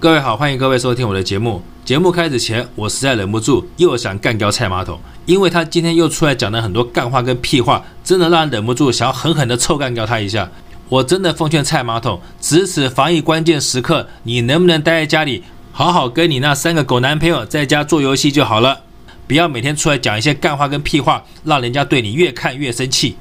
[0.00, 1.60] 各位好，欢迎各位收听我的节目。
[1.84, 10.50] 节目开始前，我实在忍不住又想干掉蔡马桶，因为他今天又出来讲了很多干话跟屁话，真的让人忍不住想要狠狠的臭干掉他一下。
[10.88, 18.80] 我真的奉劝蔡马桶，值此防疫关键时刻，你能不能待在家里，好好跟你那三个狗男朋友在家做游戏就好了，
[19.26, 23.18] 不要每天出来讲一些干话跟屁话，让人家对你越看越生气。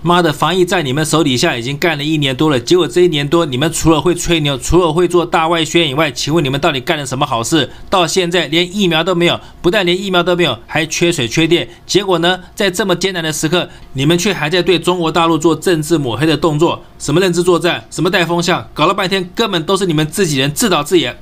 [0.00, 7.68] 妈的，防疫在你们手底下已经干了一年多了，结果这一年多你们除了会吹牛，除了会做大外宣以外，请问你们到底干了什么好事？
[7.90, 11.68] 到现在连疫苗都没有，不但连疫苗都没有，还缺水缺电。
[11.84, 21.18] 结果呢，在这么艰难的时刻，你们却还在对中国大陆做政治抹黑的动作，什么认知作战，什么带风向，搞了半天根本都是你们自己人自导自演。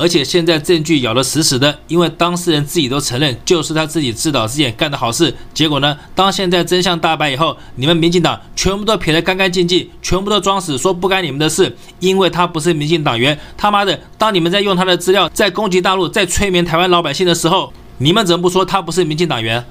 [0.00, 5.34] 而且现在证据咬得死死的，因为当事人自己都承认，就是他自己自导自演干的好事。
[5.52, 13.38] 结果呢，当现在真相大白以后，你们民进党全部都撇得干干净净，全部都装死，说不干你们的事，因为他不是民进党员。
[13.58, 19.62] 他妈的，当你们在用他的资料在攻击大陆，在催眠台湾老百姓的时候，你们怎么不说他不是民进党员？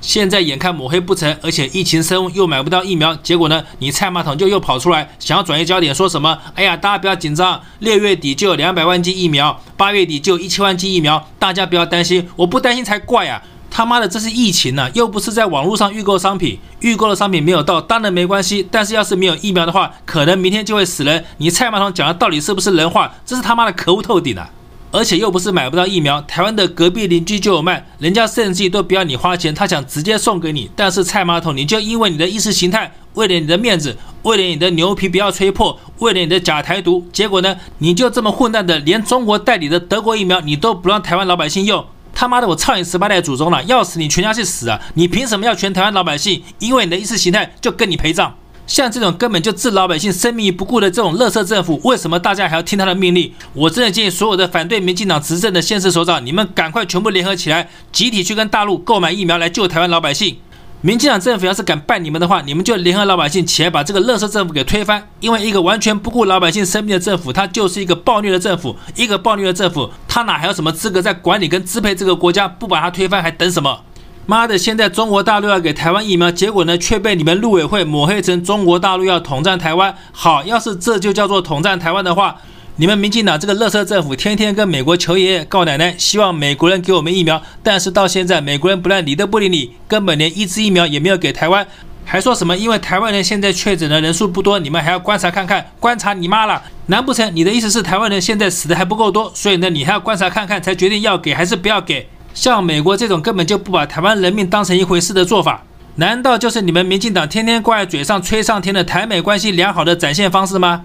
[0.00, 6.38] 现在眼看抹黑不成，而且疫情升又买不到疫苗，结果呢，你蔡马桶就又跑出来想要转移焦点，说什么？
[6.54, 13.42] 哎呀，大家不要紧张，六月底就有两百万剂疫苗，八月底就有一千万剂疫苗，大家不要担心，我不担心才怪啊！
[13.68, 21.22] 他妈的，这是疫情呢、又不是在网络上预购商品，预购的商品没有到，当然没关系，但是要是没有疫苗的话，可能明天就会死人。
[21.36, 23.12] 你蔡马桶讲的到底是不是人话？
[23.26, 24.48] 这是他妈的可恶透顶啊！
[24.96, 30.70] 而且又不是买不到疫苗，台湾的隔壁邻居就有卖，人家甚至都不要你花钱，他想直接送给你。
[30.74, 41.84] 但是蔡马桶，你就因为你的意识形态，为了你的面子，为了你的牛皮不要吹破，为了你的假台独，结果呢，你就这么混蛋的，连中国代理的德国疫苗你都不让台湾老百姓用，
[42.14, 44.80] 他妈的，我操你十八代祖宗了，要死你全家去死啊！
[44.94, 48.34] 你凭什么要全台湾老百姓因为你的意识形态就跟你陪葬？
[48.66, 53.32] 像这种根本就置老百姓生命于不顾的这种垃圾政府，为什么大家还要听他的命令？
[53.54, 60.36] 我真的建议所有的反对民进党执政的县市首长，你们赶快全部联合起来，集体去跟大陆购买疫苗来救台湾老百姓。
[60.82, 65.08] 民进党政府要是敢办你们的话，你们就联合老百姓起来把这个垃圾政府给推翻。
[65.20, 68.76] 因为一个完全不顾老百姓生命的政府，它就是一个暴虐的政府。
[68.94, 72.46] 一个暴虐的政府，他哪还有什么资格在管理跟支配这个国家？
[72.46, 73.80] 不把它推翻还等什么？
[74.28, 74.58] 妈的！
[74.58, 79.94] 现在中国大陆要给台湾疫苗，结果呢却被你们陆委会抹黑成中国大陆要统战台湾。
[80.10, 82.36] 好，要是这就叫做统战台湾的话，
[82.74, 91.64] 你们民进党这个垃圾政府天天跟美国求爷爷告奶奶，希望美国人给我们疫苗，但是到现在美国人不但理都不理你，根本连一支疫苗也没有给台湾，
[92.04, 96.60] 还说什么因为台湾人现在确诊的人数不多，你们还要观察看看，观察你妈了！
[96.86, 102.08] 难不成你的意思是台湾人现在死的还不够多，所以呢你还要观察看看才决定要给还是不要给？
[102.36, 105.64] 像美国这种根本就不把台湾人命当成一回事的做法，
[105.94, 110.84] 难道就是你们民进党天天挂在嘴上吹上天的台美关系良好的展现方式吗？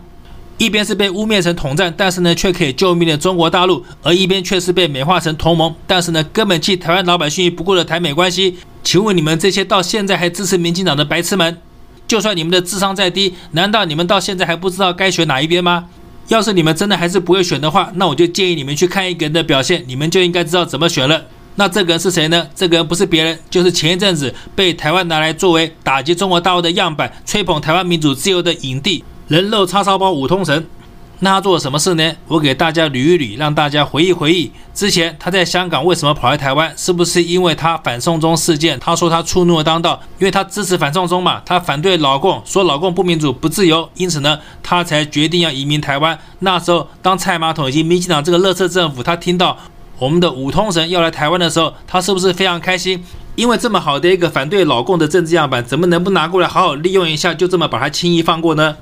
[0.58, 8.58] 一边是被污蔑成统战，但是呢却可以救命的中国大陆，而一边却是被美化成同盟，但是呢根本弃台湾老百姓于不顾的台美关系。
[8.82, 11.58] 请问你们这些到现在还支持民进党的白痴们，
[12.08, 15.90] 就算你们的智商再低，难道你们到现在还不知道该选哪一边吗？
[16.30, 21.26] 要是你们真的还是不会选的话，那我就建议你们去看一个人的表现，你们就应该知道怎么选了。
[21.56, 22.48] 那这个人是谁呢？
[22.56, 30.66] 这个人不是别人，就是前一阵子被台湾拿来作为打击中国大陆的样板，吹捧台湾民主自由的影帝人肉叉烧包五通神。
[31.24, 32.14] 那他做了什么事呢？
[32.28, 34.52] 我给大家捋一捋，让大家回忆回忆。
[34.74, 36.74] 之前他在香港为什么跑来台湾？
[36.76, 38.80] 是不是因为他反送中事件？
[38.80, 46.18] 他说他触怒了当道，因为他支持反送中嘛，他反对老共，说老共不民主不自由，因此呢，他才决定要移民台湾。
[46.40, 49.56] 那时候，当蔡马桶以及民进党这个乐色政府，他听到。
[50.02, 53.04] 我们的五通神要来台湾的时候，他是不是非常开心？
[53.36, 57.36] 因为这么好的一个反对老共的政治样板，怎么能不拿过来好好利用一下？
[57.36, 58.78] 就这么把他轻易放过呢？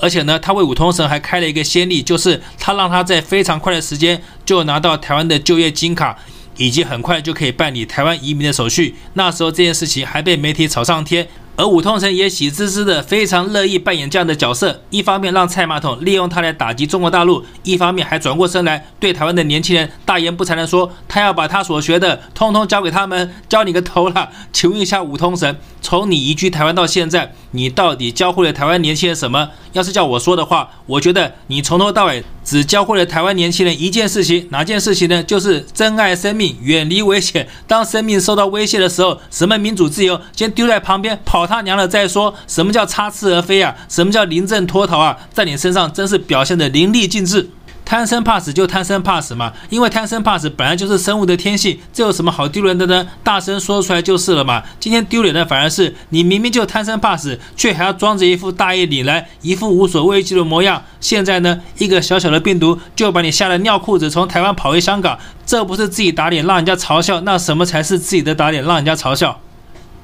[0.00, 6.18] 而且呢，他为五通神还开了一个先例，就是他让他在非常快的时间就拿到台湾的就业金卡，
[6.56, 8.96] 以及很快就可以办理台湾移民的手续。
[9.14, 11.28] 那时候这件事情还被媒体炒上天。
[11.56, 14.82] 而武通神也喜滋滋的，非常乐意扮演这样的角色。
[14.90, 23.32] 一方面让蔡马桶利用他来打击中国大陆，一方面还转过身来对台湾的年轻人大言不惭的说，他要把他所学的通通教给他们。
[23.48, 24.28] 教你个头了！
[24.52, 29.48] 请问一下武通神，从你移居台湾到现在，你到底教会了台湾年轻人什么？
[29.72, 35.22] 要是叫我说的话，我觉得你从头到尾只教会了台湾年轻人一件事情，哪件事情呢？
[35.22, 37.48] 就是珍爱生命，远离危险。
[37.66, 41.45] 当生命受到威胁的时候，什么民主自由，先丢在旁边跑。
[41.46, 43.74] 他娘的再说，什么叫插翅而飞啊？
[43.88, 45.16] 什么叫临阵脱逃啊？
[45.32, 47.50] 在你身上真是表现得淋漓尽致。
[47.84, 53.06] 贪生怕死就贪生怕死嘛，因为贪生怕死本来就是生物的天性，这有什么好丢人的呢？
[53.22, 54.60] 大声说出来就是了嘛。
[54.80, 60.82] 今天丢脸的反而是你明明就贪生怕死，却还要装着一副大义凛然、一副无所畏惧的模样。
[61.00, 65.16] 现在呢，一个小小的病毒就把你吓得尿裤子，从台湾跑回香港，
[65.46, 69.40] 这不是自己打脸让人家嘲笑，那什么才是自己的打脸让人家嘲笑？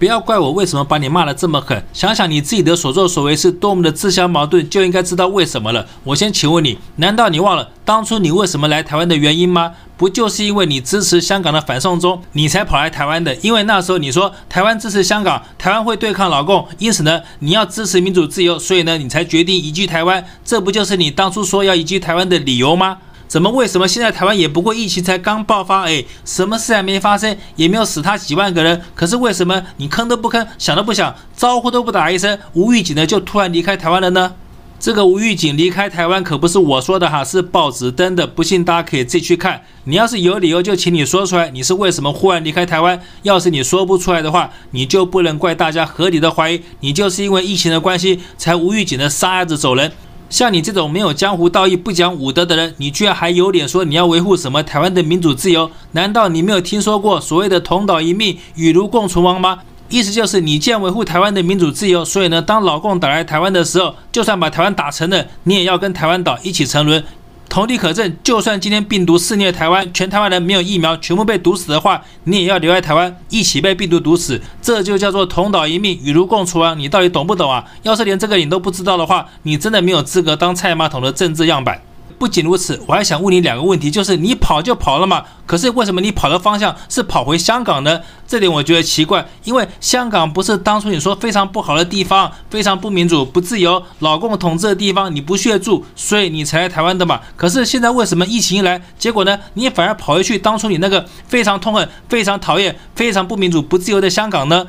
[0.03, 5.87] 不要怪我为什么把你骂得这么狠，想想你自己的所作所为是多么的自相矛盾，就应该知道为什么了。
[6.03, 9.75] 我先请问你，难道你忘了当初你为什么来台湾的原因吗？
[9.97, 13.33] 不就是因为你支持香港的反送中，你才跑来台湾的？
[13.37, 20.27] 因为那时候你说台湾支持香港，台湾会对抗老共，因此呢，你要支持民主自由，所以呢，你才决定移居台湾。
[20.45, 22.99] 这不就是你当初说要移居台湾的理由吗？
[23.33, 23.51] 怎么？
[23.51, 25.89] 为什么现在台湾也不过疫情才刚爆发？
[25.89, 28.83] 哎，什么事还没发生，也没有死他几万个人。
[28.95, 34.35] 可是为什么你吭都不吭，想都不想，招呼都不打一声，无预警的就突然离开台湾了呢？
[34.79, 38.27] 这个无预警离开台湾可不是我说的哈，是报纸登的。
[38.27, 39.63] 不信大家可以自己去看。
[39.85, 43.01] 你要是有理由，就请你说出来，你是为什么忽然离开台湾？
[43.23, 49.91] 要是你说不出来的话，你就不能怪大家合理的怀疑，你就是因为疫情的关系才无预警的撒丫子走人。
[50.33, 55.71] 像你这种没有江湖道义、不讲武德的人，你居然还有脸说你要维护什么台湾的民主自由？
[55.91, 59.59] 难道你没有听说过所谓的同岛一命、与卢共存亡吗？
[59.91, 67.05] 意思就是你既然维护台湾的民主自由，所以呢，当老共打来台湾的时候，就算把台湾打沉了，你也要跟台湾岛一起沉沦。
[67.53, 74.41] 同理可证，就算今天病毒肆虐台湾，全台湾人没有疫苗，全部被毒死的话，你也要留在台湾，一起被病毒毒死。
[74.63, 76.79] 这就叫做同岛一命，与毒共存亡。
[76.79, 77.63] 你到底懂不懂啊？
[77.83, 81.79] 要是连这个你都不知道的话，你真的没有资格当菜马桶的政治样板。
[82.23, 85.25] 不仅如此，我还想问你两个问题，就是你跑就跑了嘛？
[85.45, 88.01] 可是为什么你跑的方向是跑回香港呢？
[88.29, 97.21] 这点我觉得奇怪，因为香港不是当初你说非常不好的地方，非常不民主、不自由、老共统治的地方，你不屑住，所以你才来台湾的嘛？
[97.35, 104.69] 可是现在为什么疫情一来，结果呢，你反而跑回去当初你那个非常痛恨、非常讨厌、非常不民主、不自由的香港呢？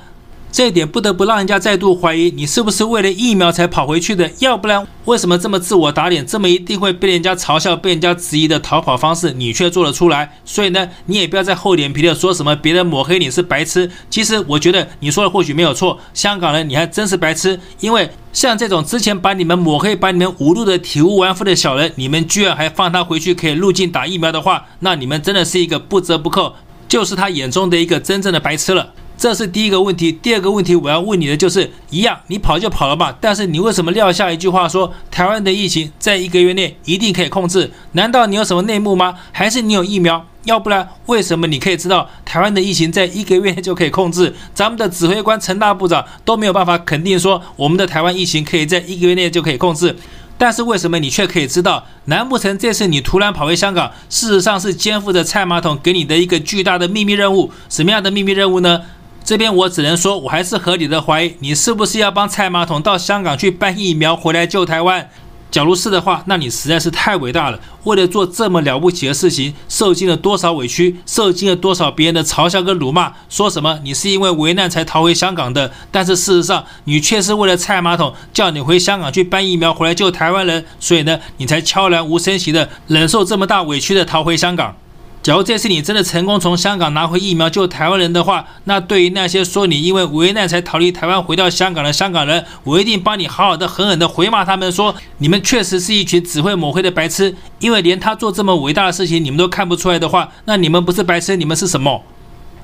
[0.54, 4.30] 这一点不得不让人家再度怀疑，你是不是为了疫苗才跑回去的？
[4.38, 10.38] 要不然为什么这么自我打脸，这么一定会被人家嘲笑、被人家质疑的逃跑方式，你却做得出来？
[10.46, 13.90] 所以呢，你也不要再厚脸皮的说什么别人抹黑你是白痴。
[14.12, 26.54] 其实我觉得你说的或许没有错，香港人你还真是白痴，因为像这种之前把你们抹黑、把你们侮辱的体无完肤的小人，你们居然还放他回去可以入境打疫苗的话，那你们真的是一个不折不扣，
[26.88, 28.94] 就是他眼中的一个真正的白痴了。
[29.18, 37.72] 这是第一个问题，第二个问题我要问你的就是一样，你跑就跑了吧，但是你为什么撂下一句话说台湾的疫情在一个月内一定可以控制？
[37.94, 39.16] 难道你有什么内幕吗？
[39.32, 40.26] 还是你有疫苗？
[40.44, 44.36] 要不然为什么你可以知道台湾的疫情在一个月内就可以控制？
[44.54, 49.96] 咱们的指挥官陈大部长都没有办法肯定说我们的台湾疫情可以在一个月内就可以控制，
[50.38, 51.86] 但是为什么你却可以知道？
[52.06, 57.50] 难不成这次你突然跑回香港，事实上是肩负着蔡马桶给你的一个巨大的秘密任务？
[57.70, 58.82] 什么样的秘密任务呢？
[59.24, 65.10] 这边我只能说，我还是合理的怀疑，你是不是要帮蔡马桶到香港去办疫苗，回来救台湾？
[65.50, 67.60] 假如是的话，那你实在是太伟大了。
[67.84, 84.76] 为了做这么了不起的事情，受尽了多少委屈，受尽了多少别人的嘲笑跟辱骂，说什么你是因为危难才逃回香港的，但是事实上，你却是为了蔡马桶叫你回香港去办疫苗，回来救台湾人，所以呢，你才悄然无声息的忍受这么大委屈的逃回香港。
[85.24, 97.34] 假如这次你真的成功从香港拿回疫苗救台湾人的话，那对于那些说你因为危难才逃离台湾回到香港的香港人，我一定帮你好好的狠狠的回骂他们说，你们确实是一群只会抹黑的白痴。
[97.60, 102.04] 因为连他做这么伟大的事情你们都看不出来的话，那你们不是白痴，你们是什么？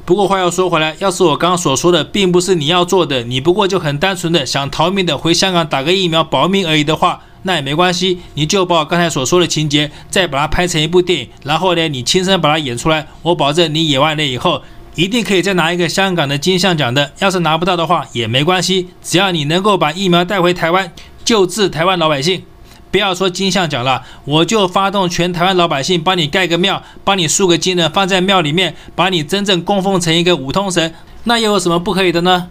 [0.04, 7.22] 不过话又说回来，要是我刚刚所说的并不是你要做的，你不过就很单纯的想逃命的回香港打个疫苗保命而已的话。
[7.44, 14.62] 那也没关系，你就把我刚才所说的情节，再把它拍成一部电影，然后呢，你亲身把它演出来，我保证你演完了以后，
[14.96, 17.12] 一定可以再拿一个香港的金像奖的。
[17.20, 20.92] 要是拿不到的话也没关系，只要你能够把疫苗带回台湾，
[21.24, 22.44] 救治台湾老百姓，
[22.92, 30.94] 不要说金像奖了，我就发动全台湾老百姓帮你盖个庙，帮你塑个金人放在庙里面，把你真正供奉成一个五通神，
[31.24, 32.50] 那又有什么不可以的呢？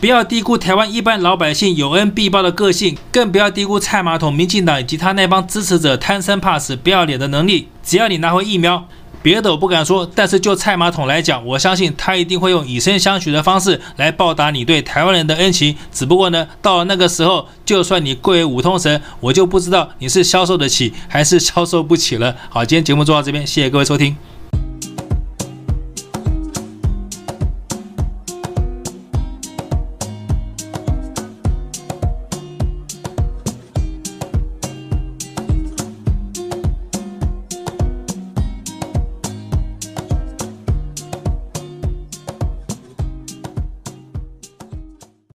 [0.00, 7.66] 不要低估台湾一般老百姓有恩必报的个性，更不要低估蔡马桶、民进党以及他那帮支持者贪生怕死、不要脸的能力。
[7.82, 8.86] 只要你拿回疫苗，
[9.24, 15.74] 别的我不敢说，但是就蔡马桶来讲，我相信他一定会用以身相许的方式来报答你对台湾人的恩情。
[15.90, 22.36] 只不过呢，到了那个时候，就算你贵为五通神，我就不知道你是消受得起还是消受不起了。
[22.50, 24.16] 好，今天节目做到这边，谢谢各位收听。